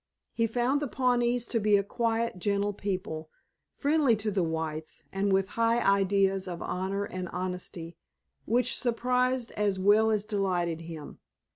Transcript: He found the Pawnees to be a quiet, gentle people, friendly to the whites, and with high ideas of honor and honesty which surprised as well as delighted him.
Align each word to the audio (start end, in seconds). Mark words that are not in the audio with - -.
He 0.33 0.47
found 0.47 0.81
the 0.81 0.87
Pawnees 0.87 1.45
to 1.45 1.59
be 1.59 1.77
a 1.77 1.83
quiet, 1.83 2.39
gentle 2.39 2.73
people, 2.73 3.29
friendly 3.75 4.15
to 4.15 4.31
the 4.31 4.41
whites, 4.41 5.03
and 5.13 5.31
with 5.31 5.49
high 5.49 5.79
ideas 5.79 6.47
of 6.47 6.59
honor 6.59 7.03
and 7.03 7.29
honesty 7.29 7.97
which 8.45 8.75
surprised 8.79 9.51
as 9.51 9.77
well 9.77 10.09
as 10.09 10.25
delighted 10.25 10.81
him. 10.81 11.19